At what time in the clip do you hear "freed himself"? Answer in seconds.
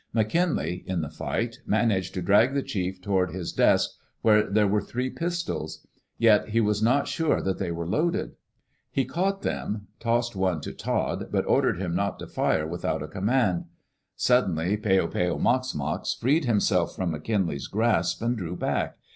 16.15-16.95